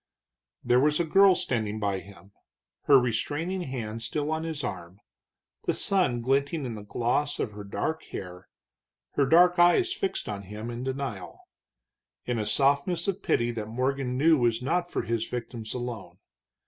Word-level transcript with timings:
There 0.63 0.79
was 0.79 0.99
a 0.99 1.03
girl 1.05 1.35
standing 1.35 1.79
by 1.79 1.99
him, 1.99 2.31
her 2.85 2.97
restraining 2.97 3.61
hand 3.61 4.01
still 4.01 4.31
on 4.31 4.45
his 4.45 4.63
arm, 4.63 4.99
the 5.65 5.75
sun 5.75 6.21
glinting 6.23 6.65
in 6.65 6.73
the 6.73 6.81
gloss 6.81 7.39
of 7.39 7.51
her 7.51 7.63
dark 7.63 8.01
hair, 8.05 8.49
her 9.11 9.27
dark 9.27 9.59
eyes 9.59 9.93
fixed 9.93 10.27
on 10.27 10.41
him 10.41 10.71
in 10.71 10.83
denial, 10.83 11.41
in 12.25 12.39
a 12.39 12.47
softness 12.47 13.07
of 13.07 13.21
pity 13.21 13.51
that 13.51 13.67
Morgan 13.67 14.17
knew 14.17 14.39
was 14.39 14.59
not 14.59 14.89
for 14.89 15.03
his 15.03 15.27
victims 15.29 15.71
alone. 15.75 16.17